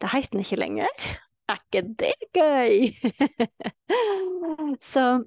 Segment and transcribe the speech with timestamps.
[0.00, 1.08] Det heter den ikke lenger.
[1.48, 2.92] Er ikke det gøy?
[4.92, 5.24] Så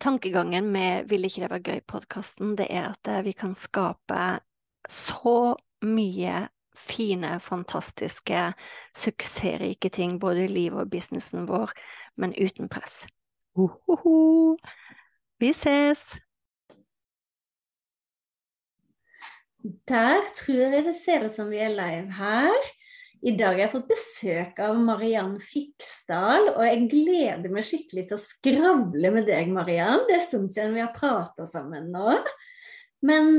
[0.00, 4.40] tankegangen med Vil ikke det være gøy-podkasten, det er at eh, vi kan skape
[4.88, 8.52] så mye fine, fantastiske,
[8.96, 11.70] suksessrike ting både i livet og businessen vår,
[12.16, 13.06] men uten press.
[13.56, 14.56] Uhuhu.
[15.40, 16.18] Vi ses!
[19.88, 22.74] Der tror jeg det ser ut som vi er live her.
[23.24, 28.18] I dag har jeg fått besøk av Mariann Fiksdal, og jeg gleder meg skikkelig til
[28.18, 30.02] å skravle med deg, Mariann.
[30.10, 32.18] Det er stund siden vi har prata sammen nå.
[33.08, 33.30] Men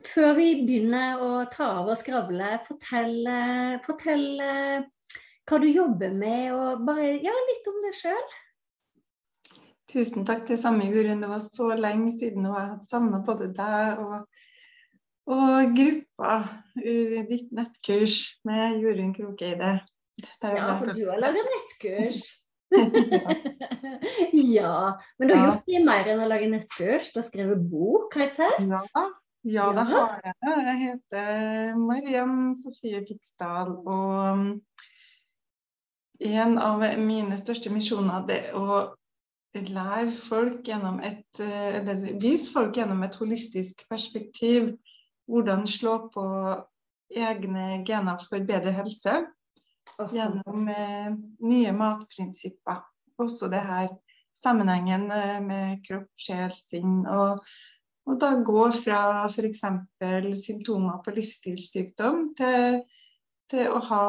[0.00, 3.28] før vi begynner å ta av og skravle, fortell,
[3.84, 8.34] fortell hva du jobber med, og bare ja, litt om deg sjøl.
[9.92, 11.20] Tusen takk, det samme, Jorunn.
[11.20, 14.22] Det var så lenge siden, og jeg hadde savna både deg og
[15.30, 16.36] og gruppa
[16.76, 19.78] ditt nettkurs med Jorunn Krokeide.
[20.42, 22.22] Ja, for du har laga nettkurs.
[24.32, 25.00] ja.
[25.18, 27.10] Men du har gjort mye mer enn å lage nettkurs.
[27.12, 28.64] Du har skrevet bok, har jeg sett?
[28.68, 29.04] Ja,
[29.56, 30.34] ja det har jeg.
[30.68, 33.70] Jeg heter Mariam Sofie Fiksdal.
[33.84, 34.28] Og
[36.24, 38.84] en av mine største misjoner er å
[39.54, 44.72] lære folk gjennom et, eh, eller vise folk gjennom et holistisk perspektiv
[45.30, 46.24] hvordan slå på
[47.14, 49.20] egne gener for bedre helse
[50.10, 51.12] gjennom eh,
[51.46, 52.82] nye matprinsipper.
[53.22, 53.88] Også det her
[54.34, 57.04] sammenhengen eh, med kropp, sjel, sinn.
[57.06, 57.40] Og,
[58.08, 59.64] og da gå fra f.eks.
[60.42, 62.82] symptomer på livsstilssykdom til,
[63.50, 64.04] til å ha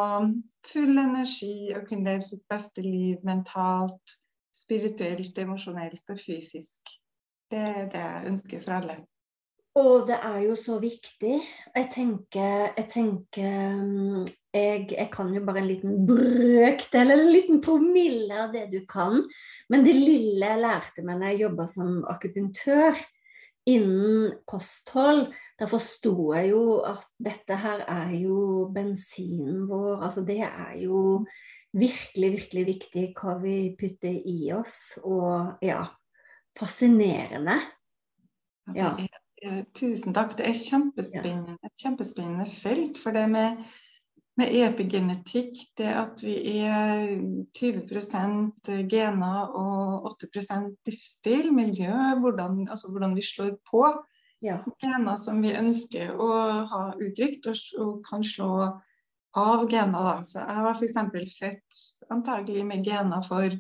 [0.66, 4.20] full energi og kunne leve sitt beste liv mentalt,
[4.56, 6.96] spirituelt, emosjonelt og fysisk.
[7.52, 9.04] Det er det jeg ønsker for alle.
[9.76, 11.34] Og det er jo så viktig.
[11.76, 14.22] Jeg tenker, jeg, tenker mm,
[14.56, 18.80] jeg, jeg, kan jo bare en liten brøkdel eller en liten promille av det du
[18.88, 19.20] kan.
[19.68, 23.04] Men det lille jeg lærte meg når jeg jobba som akupunktør
[23.66, 25.26] innen kosthold,
[25.60, 30.06] da forsto jeg jo at dette her er jo bensinen vår.
[30.08, 31.26] Altså det er jo
[31.76, 34.96] virkelig, virkelig viktig hva vi putter i oss.
[35.04, 35.82] Og ja,
[36.56, 37.60] fascinerende.
[38.72, 38.96] Ja.
[38.96, 39.22] Eh,
[39.78, 40.38] tusen takk.
[40.40, 43.00] Det er kjempespennende, et kjempespennende felt.
[43.02, 43.62] For det med,
[44.40, 46.36] med, epigenetikk, det at vi
[46.66, 47.16] er
[47.58, 53.86] 20% gener og 8% livsstil, miljø, hvordan, altså hvordan vi slår på
[54.46, 54.60] ja.
[54.82, 56.32] gener som vi ønsker å
[56.72, 58.52] ha uttrykt, og, og kan slå
[59.36, 60.12] av gener.
[60.12, 60.20] Da.
[60.24, 61.00] Så jeg var f.eks.
[61.40, 61.82] født
[62.14, 63.58] antagelig med gener for,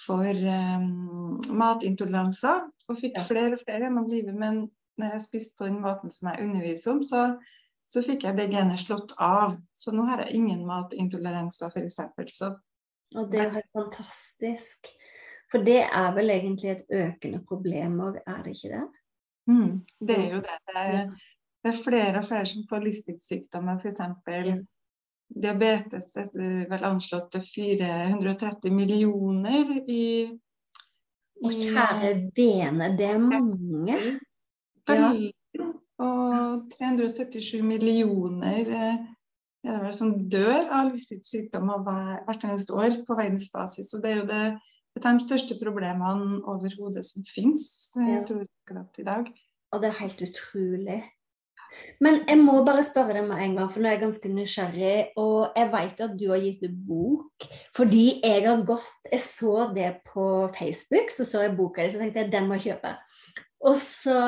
[0.00, 0.48] for
[0.78, 4.34] um, matintoleranser, og fikk flere og flere gjennom livet.
[4.36, 4.66] men
[4.98, 7.22] når jeg spiste på den måten som jeg underviser om, så,
[7.88, 9.56] så fikk jeg det genet slått av.
[9.74, 12.40] Så nå har jeg ingen matintoleranser, f.eks.
[13.16, 14.90] Og det er jo helt fantastisk.
[15.48, 18.86] For det er vel egentlig et økende problem òg, er det ikke det?
[19.48, 20.56] Mm, det er jo det.
[20.68, 20.98] Det er,
[21.64, 24.66] det er, flere og flere som får livsstilssykdommer, f.eks.
[25.28, 30.04] Diabetes er vel anslått til 430 millioner i,
[31.44, 33.98] i Kjære vene, det er mange.
[34.88, 35.32] Veldig.
[35.98, 38.68] Og 377 millioner
[39.64, 43.90] det er det som dør av livsstilssykdommer hvert eneste år på verdensbasis.
[43.96, 44.42] Og det er jo det,
[44.94, 47.66] det er de største problemene overhodet som finnes
[47.98, 48.24] eh, ja.
[48.26, 49.30] tror jeg, i dag.
[49.72, 51.00] Og det er helt utrolig.
[52.00, 54.94] Men jeg må bare spørre deg med en gang, for nå er jeg ganske nysgjerrig.
[55.20, 57.48] Og jeg vet at du har gitt ut bok.
[57.76, 62.00] Fordi jeg har gått Jeg så det på Facebook, så så jeg boka di, så
[62.00, 62.94] tenkte jeg den må jeg kjøpe.
[63.66, 64.18] Og så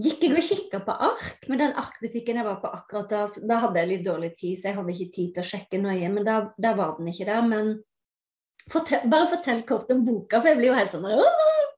[0.00, 3.58] gikk jeg og kikka på ark, men den arkbutikken jeg var på akkurat da, da
[3.62, 6.26] hadde jeg litt dårlig tid, så jeg hadde ikke tid til å sjekke nøye, men
[6.26, 7.44] da, der var den ikke der.
[7.46, 7.70] Men
[8.72, 11.08] fortell, bare fortell kort om boka, for jeg blir jo helt sånn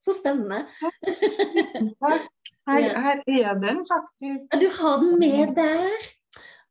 [0.07, 0.65] Så spennende.
[2.67, 4.49] Her, her, er den faktisk.
[4.51, 6.07] Ja, du har den med der.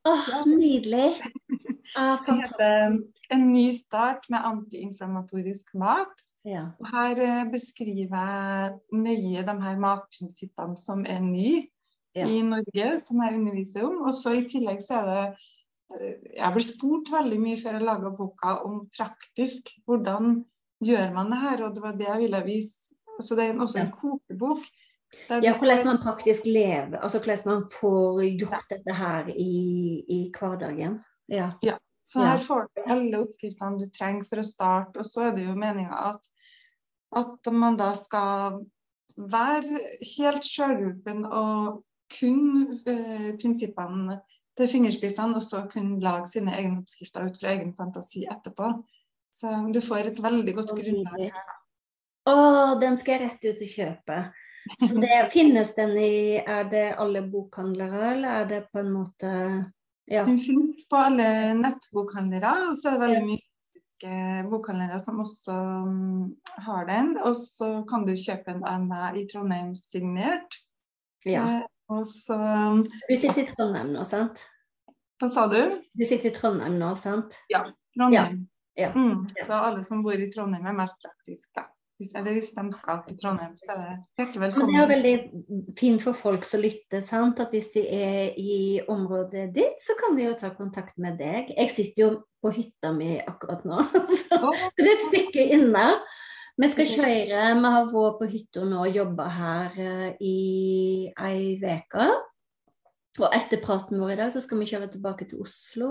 [0.04, 1.14] Åh, nydelig.
[1.96, 2.98] Ah, heter
[3.30, 6.26] 'En ny start med antiinflammatorisk mat'.
[6.46, 6.68] Ja.
[6.78, 11.64] Og her eh, beskriver jeg nøye de her matprinsippene som er nye
[12.16, 12.24] Ja.
[12.32, 13.98] i Norge, som jeg underviser om.
[14.08, 15.24] Og så i tillegg så er det
[16.00, 20.38] eh, Jeg ble spurt veldig mye før jeg laga boka om praktisk hvordan
[20.84, 22.92] gjør man det her, og det var det jeg ville vise.
[23.20, 24.64] Så det er en- også en kokebok.
[25.30, 30.98] ja, hvordan man praktisk lever, altså hvordan man får gjort dette her i, i hverdagen.
[31.28, 31.50] Ja.
[32.04, 35.46] Så her får du alle oppskriftene du trenger for å starte, og så er det
[35.46, 36.20] jo meninga at,
[37.14, 38.62] at man da skal
[39.16, 39.80] være
[40.16, 41.82] helt sjølhjulpen og
[42.12, 44.20] kun eh, prinsippene
[44.56, 48.70] til fingerspissene, og så kunne lage sine egne oppskrifter ut fra egen fantasi etterpå.
[49.32, 51.40] Så du får et veldig godt grunnlag.
[52.26, 52.34] Å,
[52.80, 54.20] den skal jeg rett ut og kjøpe.
[54.80, 59.32] Så det, finnes den i Er det alle bokhandlere, eller er det på en måte
[60.06, 60.22] Ja.
[60.22, 63.42] Den finnes på alle nettbokhandlere, og så er det veldig mye
[64.02, 65.52] fysiske bokhandlere som også
[65.86, 67.16] mm, har den.
[67.24, 70.56] Og så kan du kjøpe den av meg i Trondheim signert.
[71.24, 71.60] ja.
[71.60, 72.34] Eh, Og så
[73.08, 74.40] Du sitter i Trondheim nå, sant?
[75.20, 75.80] Hva sa du?
[75.94, 77.36] Du sitter i Trondheim nå, sant?
[77.94, 78.48] Trondheim.
[78.76, 78.90] Ja.
[78.92, 81.62] Mm, så alle som bor i Trondheim er mest praktisk, da.
[81.96, 85.14] Hvis, eller hvis de skal til Trondheim, så er det hjertelig Men det er veldig
[85.78, 87.40] fint for folk som lytter, sant?
[87.40, 91.54] at hvis de er i området ditt, så kan de jo ta kontakt med deg.
[91.56, 92.10] Jeg sitter jo
[92.44, 93.80] på hytta mi akkurat nå,
[94.20, 94.40] så
[94.76, 95.86] det er et stykke inne.
[96.56, 100.36] Vi skal kjøre, vi har vært på hytta nå og jobba her eh, i
[101.16, 102.10] ei uke.
[103.16, 105.90] Og etter praten vår i dag, så skal vi kjøre tilbake til Oslo.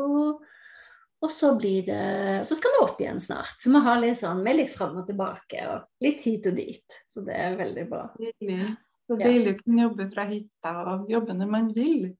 [1.25, 3.57] Og så blir det Så skal vi opp igjen snart.
[3.63, 6.57] Så vi har litt sånn, vi er litt fram og tilbake og litt hit og
[6.59, 7.01] dit.
[7.09, 8.07] Så det er veldig bra.
[8.21, 8.75] deilig.
[9.05, 12.15] Så deilig å kunne jobbe fra hytta og jobbe når man vil.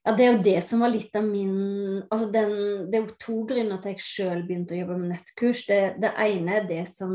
[0.00, 1.56] Ja, det er jo det som var litt av min
[2.08, 2.52] altså den,
[2.88, 5.64] Det er jo to grunner til at jeg sjøl begynte å jobbe med nettkurs.
[5.68, 7.12] Det, det ene er det som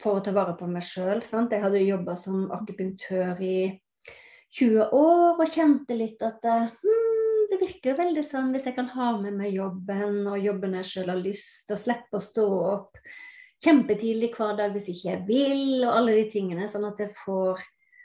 [0.00, 1.20] For å ta vare på meg sjøl.
[1.20, 3.58] Jeg hadde jobba som akupunktør i
[4.54, 7.13] 20 år og kjente litt at eh, hmm,
[7.54, 11.12] det virker veldig sånn hvis jeg kan ha med meg jobben og jobben jeg sjøl
[11.14, 12.98] har lyst, og slippe å stå opp
[13.64, 16.68] kjempetidlig hver dag hvis ikke jeg vil, og alle de tingene.
[16.68, 17.62] Sånn at jeg får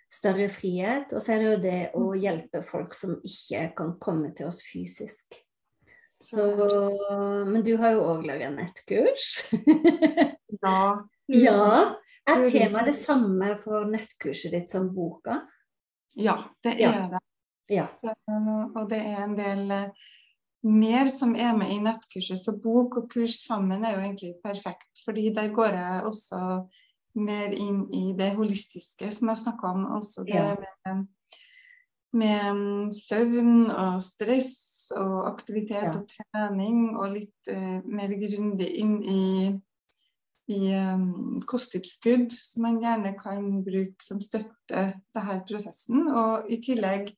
[0.10, 1.14] større frihet.
[1.14, 4.62] Og så er det jo det å hjelpe folk som ikke kan komme til oss
[4.66, 5.40] fysisk.
[6.20, 6.44] Så,
[7.48, 9.40] men du har jo òg laga nettkurs.
[10.60, 10.98] Ja.
[11.30, 11.66] ja.
[12.28, 15.38] Er temaet det samme for nettkurset ditt som boka?
[16.20, 16.34] Ja,
[16.66, 17.04] det er Ja.
[17.14, 17.22] det.
[17.70, 17.86] Ja.
[17.92, 18.14] Så,
[18.76, 20.08] og det er en del eh,
[20.66, 22.40] mer som er med i nettkurset.
[22.42, 26.42] Så bok og kurs sammen er jo egentlig perfekt, fordi der går jeg også
[27.20, 29.86] mer inn i det holistiske som jeg snakka om.
[30.00, 30.56] Også det Ja.
[30.90, 31.08] med,
[32.14, 36.00] med søvn og stress og aktivitet Ja.
[36.00, 39.24] og trening, og litt eh, mer grundig inn i
[40.50, 46.08] i um, kosttilskudd, som man gjerne kan bruke som støtte til denne prosessen.
[46.10, 47.12] Og i tillegg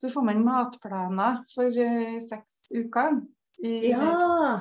[0.00, 3.20] så får man matplaner for eh, seks uker.
[3.64, 4.60] I Ja.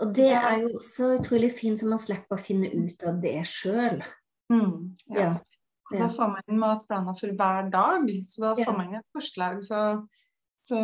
[0.00, 3.36] Og det er jo så utrolig fint, så man slipper å finne ut av det
[3.48, 4.00] sjøl.
[4.48, 5.34] Mm, ja.
[5.90, 5.98] Ja.
[5.98, 9.60] Da får man matplaner for hver dag, så da får man et forslag.
[9.66, 9.80] Så,
[10.64, 10.80] så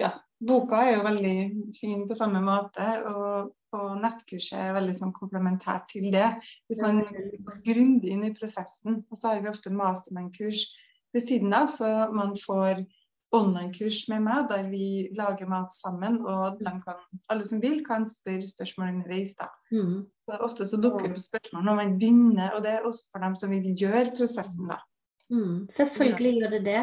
[0.00, 0.10] ja,
[0.40, 1.36] boka er jo veldig
[1.76, 6.30] fin på samme måte, og, og nettkurset er veldig sånn komplementært til det.
[6.66, 10.66] Hvis man går grundig inn i prosessen, og så har vi ofte mastermind-kurs
[11.14, 12.84] ved siden av, så man får
[13.32, 16.80] online-kurs med meg der vi lager mat sammen, og kan,
[17.30, 19.34] alle som vil, kan spørre spørsmål underveis.
[19.38, 19.46] da.
[19.70, 20.06] Mm.
[20.26, 23.36] Så ofte så dukker opp spørsmål når man begynner, og det er også for dem
[23.36, 24.80] som vil gjøre prosessen, da.
[25.30, 25.68] Mm.
[25.70, 26.82] Selvfølgelig gjør det det.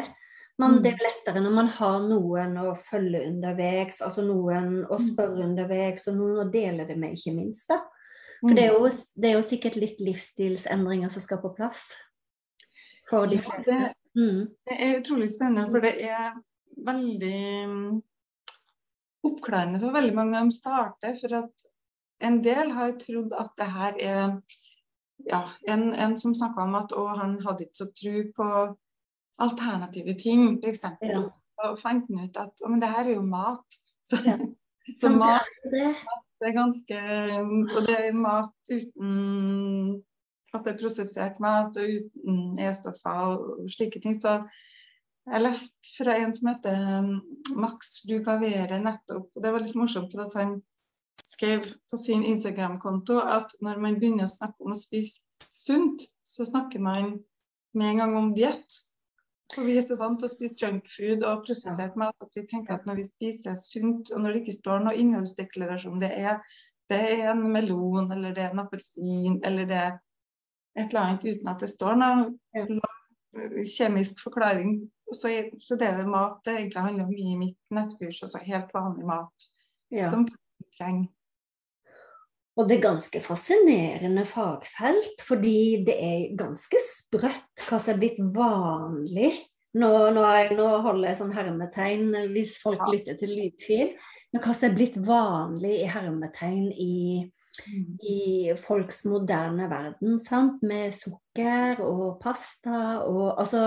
[0.58, 0.82] Men Mm.
[0.82, 5.06] det er lettere når man har noen å følge underveis, altså noen å Mm.
[5.14, 7.68] spørre underveis, og noen å dele det med, ikke minst.
[7.68, 7.78] da.
[8.40, 11.92] For det er, jo, det er jo sikkert litt livsstilsendringer som skal på plass
[13.08, 14.44] for de Ja, det- Mm.
[14.66, 16.32] Det er utrolig spennende, for det er
[16.86, 17.98] veldig mm,
[19.28, 21.16] oppklarende for veldig mange når de starter.
[21.20, 21.66] For at
[22.28, 24.24] en del har trodd at det her er
[25.26, 28.48] ja, en, en som snakka om at å, han hadde ikke så tro på
[29.42, 30.86] alternative ting, f.eks.
[31.02, 31.24] Ja.
[31.64, 33.78] Og fant han ut at å, men det her er jo mat.
[34.08, 34.38] Så, Ja.
[35.02, 36.18] så mat det er det.
[36.40, 37.00] det er ganske
[37.76, 39.10] Og det er mat uten
[40.54, 44.16] at det er prosessert mat og uten E-stoffer og, slike ting.
[44.16, 44.38] Så
[45.28, 47.14] jeg leste fra en som heter um,
[47.60, 49.28] Max Rugavere nettopp.
[49.34, 50.58] og Det var litt morsomt, for at han
[51.24, 55.20] skrev på sin Instagram-konto at når man begynner å snakke om å spise
[55.52, 57.18] sunt, så snakker man
[57.76, 58.78] med en gang om diett.
[59.52, 62.76] For vi er så vant til å spise junkfood og prosessert mat at vi tenker
[62.76, 66.42] at når vi spiser sunt, og når det ikke står noen innholdsdeklarasjon, det er,
[66.92, 69.96] det er en melon eller det er en appelsin eller det er
[70.78, 72.80] et eller annet uten at det står noen
[73.68, 74.80] kjemisk forklaring,
[75.12, 75.30] så,
[75.60, 79.06] så det er det mat det egentlig handler om i mitt nettkurs, altså helt vanlig
[79.08, 79.48] mat
[79.94, 80.10] ja.
[80.10, 80.26] som
[80.76, 81.08] trenger.
[82.58, 88.18] Og det er ganske fascinerende fagfelt, fordi det er ganske sprøtt hva som er blitt
[88.34, 89.30] vanlig.
[89.78, 92.88] Nå, nå, jeg, nå holder jeg sånn hermetegn hvis folk ja.
[92.96, 93.92] lytter til lydfil.
[94.34, 96.94] Men hva som er blitt vanlig i hermetegn i.
[97.66, 100.18] i folks moderne verden.
[100.22, 100.62] Sant?
[100.62, 103.64] Med sukker og pasta og Altså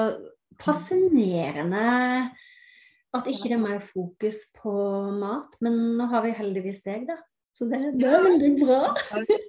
[0.62, 2.30] fascinerende
[3.12, 4.74] at ikke det er mer fokus på
[5.18, 5.58] mat.
[5.64, 7.18] Men nå har vi heldigvis deg, da.
[7.58, 8.94] Så det, det, er veldig bra.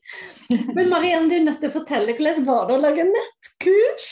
[0.76, 4.08] Men Marianne, du er nødt til å fortelle hvordan var det å lage nettkurs?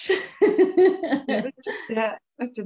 [1.91, 2.07] det,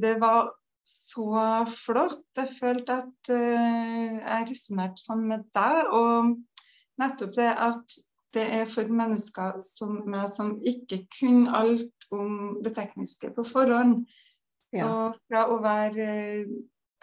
[0.05, 0.53] det var
[0.85, 2.27] så flott.
[2.37, 5.95] Jeg følte at uh, jeg resonnerte sånn med deg.
[5.97, 6.35] Og
[7.01, 7.97] nettopp det at
[8.35, 14.05] det er for mennesker som meg som ikke kunne alt om det tekniske på forhånd.
[14.75, 14.89] Ja.
[14.89, 16.07] Og fra å være
[16.43, 16.55] uh,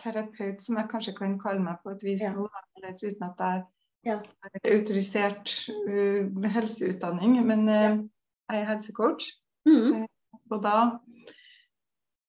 [0.02, 2.34] terapeut, som jeg kanskje kan kalle meg på et vis ja.
[2.36, 2.48] nå,
[2.82, 3.64] uten at jeg
[4.12, 4.18] ja.
[4.74, 5.54] autorisert
[5.88, 8.02] uh, helseutdanning, men uh,
[8.52, 9.32] jeg er helsecoach.
[9.70, 10.04] Mm.
[10.04, 10.76] Uh, og da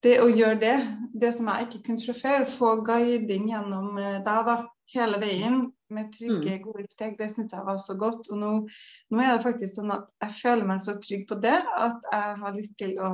[0.02, 0.78] Det å gjøre det,
[1.14, 4.56] det som jeg ikke kunne fra før, få guiding gjennom deg da,
[4.90, 5.60] hele veien
[5.94, 6.62] med trygge, mm.
[6.64, 8.30] gode steg, det syns jeg var så godt.
[8.32, 8.52] Og nå,
[9.12, 12.40] nå, er det faktisk sånn at jeg føler meg så trygg på det at jeg
[12.42, 13.12] har lyst til å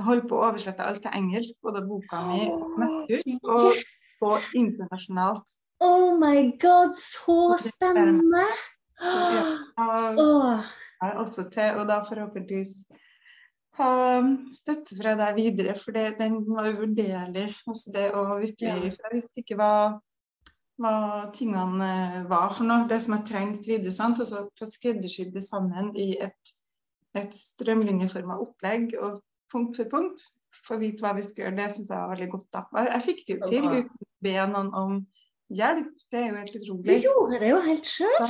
[0.00, 3.82] holde på å oversette alt til engelsk, både boka mi og,
[4.24, 5.58] og internasjonalt.
[5.80, 8.44] Oh my god, så spennende!
[9.00, 10.60] Ja,
[11.00, 12.74] jeg også til, og da forhåpentligvis
[13.78, 13.92] ha
[14.52, 17.46] støtte fra deg videre, for det, den var uvurderlig.
[17.70, 19.72] Også det å virkelig For jeg visste ikke hva,
[20.80, 22.88] hva tingene var for noe.
[22.88, 23.92] Det som jeg trengte videre.
[23.94, 24.20] sant?
[24.20, 26.54] så Få skreddersydd det sammen i et,
[27.18, 29.20] et strømlinjeforma opplegg og
[29.52, 30.26] punkt for punkt.
[30.66, 31.58] Få vite hva vi skal gjøre.
[31.60, 32.48] Det syns jeg var veldig godt.
[32.56, 32.64] da.
[32.88, 34.98] Jeg fikk det jo til uten å be noen om
[35.60, 35.94] hjelp.
[36.10, 36.88] Det er jo helt utrolig.
[36.88, 38.28] Du gjorde det jo helt sjøl.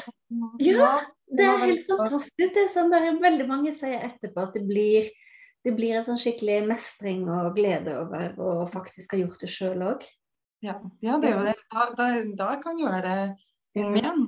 [0.65, 0.93] Ja,
[1.31, 2.55] det er helt fantastisk.
[2.55, 5.11] Det er sånn der veldig mange sier etterpå at det blir,
[5.67, 9.87] det blir en sånn skikkelig mestring og glede over å faktisk ha gjort det sjøl
[9.93, 10.09] òg.
[10.61, 11.57] Ja, ja, det er jo det.
[11.73, 14.25] Da, da, da kan jeg gjøre det om igjen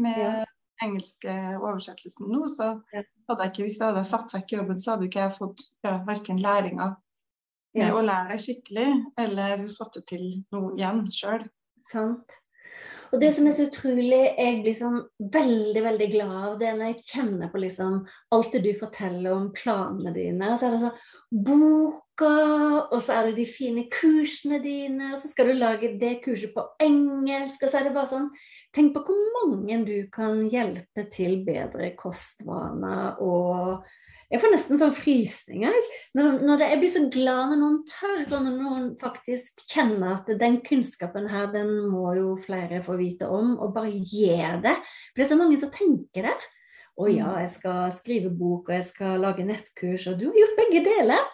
[0.00, 0.32] med ja.
[0.84, 2.42] engelske oversettelsen nå.
[2.52, 5.64] Så hadde jeg ikke, hvis jeg hadde satt vekk jobben, så hadde ikke jeg fått
[5.86, 6.90] ja, verken læringa
[7.78, 8.88] med å lære det skikkelig,
[9.24, 11.44] eller fått det til noe igjen sjøl.
[11.86, 12.40] Sant.
[13.10, 15.00] Og det som er så utrolig Jeg blir sånn
[15.34, 17.96] veldig veldig glad av det når jeg kjenner på liksom
[18.36, 20.52] alt det du forteller om planene dine.
[20.54, 22.34] Så er det sånn boka,
[22.90, 26.54] og så er det de fine kursene dine, og så skal du lage det kurset
[26.54, 27.58] på engelsk.
[27.62, 28.30] Og så er det bare sånn
[28.70, 33.80] Tenk på hvor mange du kan hjelpe til bedre kostvaner og
[34.30, 35.88] jeg får nesten sånn frysninger.
[36.14, 40.30] Når, når jeg blir så glad når noen tør, og når noen faktisk kjenner at
[40.38, 44.76] den kunnskapen her, den må jo flere få vite om, og bare gjør det.
[45.10, 46.36] For det er så mange som tenker det.
[47.00, 47.40] Å ja, mm.
[47.42, 51.26] jeg skal skrive bok, og jeg skal lage nettkurs, og du har gjort begge deler.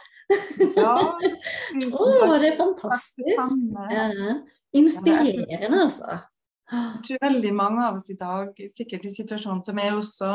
[0.76, 0.94] Ja.
[2.00, 2.06] Å,
[2.40, 3.58] det er fantastisk.
[3.92, 4.36] Ja.
[4.76, 6.20] Inspirerende, altså.
[6.66, 10.30] Jeg tror veldig mange av oss i dag, sikkert i situasjonen som er også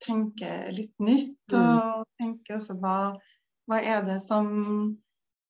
[0.00, 1.40] tenker litt nytt.
[1.52, 1.58] Mm.
[1.60, 2.98] Og tenker også hva,
[3.68, 4.48] hva er det som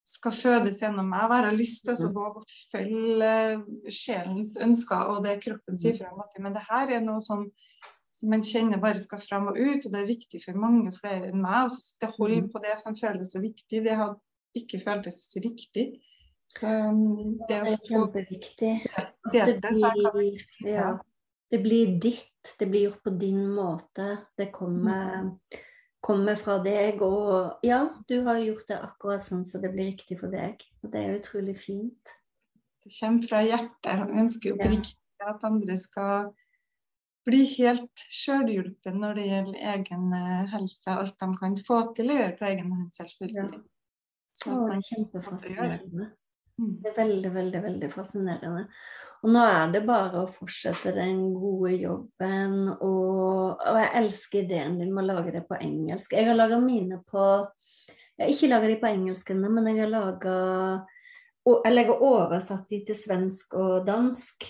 [0.05, 1.29] skal fødes gjennom meg?
[1.29, 2.17] Hva har jeg lyst til å mm.
[2.17, 6.01] gå og følge sjelens ønsker og det kroppen sier mm.
[6.03, 6.43] fra om?
[6.43, 7.47] Men det her er noe som,
[8.19, 11.31] som man kjenner bare skal fram og ut, og det er viktig for mange flere
[11.31, 11.69] enn meg.
[11.69, 13.85] Og så det holder på det som føles så viktig.
[13.87, 14.19] Det har
[14.59, 15.93] ikke føltes riktig.
[16.53, 18.73] Så um, det, er kjempeviktig.
[19.33, 20.91] Det blir, ja,
[21.51, 24.11] det blir ditt, det blir gjort på din måte.
[24.37, 25.33] Det kommer,
[26.05, 27.03] kommer, fra deg.
[27.03, 30.63] Og ja, du har gjort det akkurat sånn så det blir riktig for deg.
[30.85, 32.17] Og det er utrolig fint.
[32.85, 33.93] Det kommer fra hjertet.
[34.05, 36.33] Han ønsker oppriktig at andre skal
[37.25, 40.91] bli helt sjølhjulpen når det gjelder egen eh, helse.
[40.93, 43.47] Alt de kan få til å gjøre på egen hånd, selvfølgelig.
[43.57, 43.63] Ja.
[44.35, 46.11] Så det er kjempefascinerende.
[46.61, 46.75] Mm.
[46.83, 48.65] Det er veldig, veldig veldig fascinerende.
[49.25, 52.57] Og nå er det bare å fortsette den gode jobben.
[52.75, 56.15] Og, og jeg elsker ideen din med å lage det på engelsk.
[56.15, 57.25] Jeg har laga mine på
[58.15, 60.37] Jeg har ikke laga de på engelsk ennå, men jeg har laga
[61.45, 64.47] Jeg har oversatt de til svensk og dansk.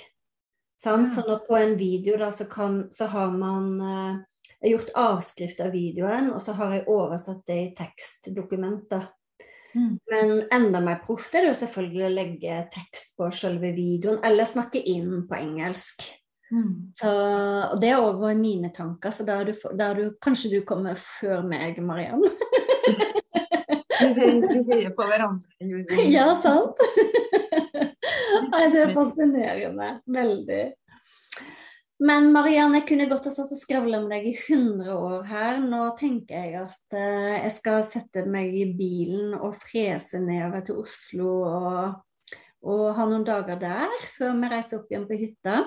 [0.85, 1.09] Sant?
[1.11, 4.19] Så nå på en video da, så, kan, så har man eh,
[4.69, 9.07] gjort avskrift av videoen, og så har jeg oversatt det i tekstdokumenter.
[9.75, 9.95] Mm.
[10.11, 14.49] Men enda mer proft er det jo selvfølgelig å legge tekst på selve videoen, eller
[14.49, 16.07] snakke inn på engelsk.
[16.55, 16.95] Mm.
[17.01, 17.11] Så,
[17.73, 20.99] og det har òg vært mine tanker, så da, du, da du, kanskje du kommer
[21.01, 22.23] før meg, Mariann.
[24.15, 26.07] vi hører på hverandre.
[26.11, 26.79] Ja, sant?
[28.53, 29.91] Nei, det er fascinerende.
[30.15, 30.65] Veldig.
[32.03, 35.61] Men Marianne, jeg kunne godt ha stått og skravla med deg i 100 år her.
[35.63, 40.81] Nå tenker jeg at uh, jeg skal sette meg i bilen og frese nedover til
[40.83, 42.35] Oslo og,
[42.67, 45.63] og, ha noen dager der før vi reiser opp igjen på hytta.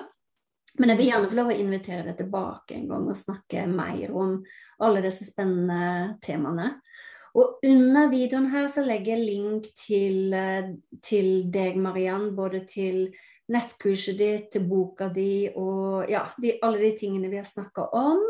[0.78, 4.12] Men jeg vil gjerne få lov å invitere deg tilbake en gang og snakke mer
[4.12, 4.36] om
[4.84, 6.74] alle disse spennende temaene.
[7.38, 10.70] Og under videoen her så legger jeg link til, eh,
[11.04, 13.08] til deg, Mariann, både til
[13.52, 18.22] nettkurset ditt, til boka di og ja, de, alle de tingene vi har snakka om.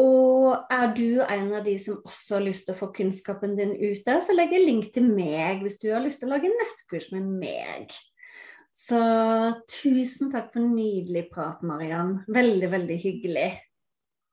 [0.00, 3.74] Og er du en av de som også har lyst til å få kunnskapen din
[3.76, 7.10] ute, så legger jeg link til meg hvis du har lyst til å lage nettkurs
[7.12, 7.92] med meg.
[8.72, 8.98] Så
[9.68, 12.22] tusen takk for en nydelig prat, Mariann.
[12.32, 13.50] Veldig, veldig hyggelig.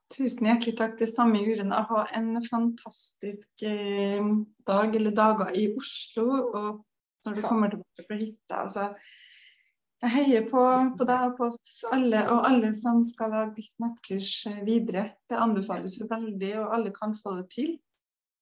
[0.10, 0.96] Tusen hjertelig takk.
[0.98, 1.88] Det samme gjorde jeg.
[1.92, 4.30] Ha en fantastisk eh,
[4.66, 6.30] dag eller dager i Oslo.
[6.48, 6.70] Og
[7.28, 8.62] når du kommer tilbake fra hytta.
[8.64, 8.88] Altså,
[10.00, 10.62] jeg heier på,
[10.96, 15.04] på, deg og på oss alle, og alle som skal lage ditt nettkurs eh, videre.
[15.28, 17.74] Det anbefales jo veldig, og alle kan få det til.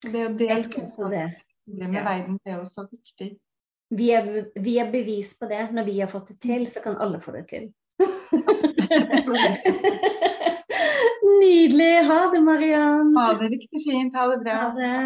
[0.05, 3.31] Det å dele kunnskap med verden det er også viktig.
[3.97, 5.71] Vi er, vi er, bevis på det.
[5.73, 7.71] Når vi har fått det til, så kan alle få det til.
[11.41, 11.95] Nydelig.
[12.09, 13.15] Ha det, Mariann.
[13.17, 14.13] Ha det riktig fint.
[14.13, 14.59] Ha det bra.
[14.65, 14.97] Ha det.